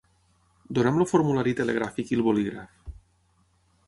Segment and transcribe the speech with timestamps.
[0.77, 2.89] Dona'm el formulari telegràfic i el bolígraf.